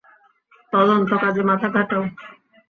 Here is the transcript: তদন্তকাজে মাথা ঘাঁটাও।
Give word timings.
তদন্তকাজে 0.73 1.41
মাথা 1.43 1.67
ঘাঁটাও। 1.69 2.03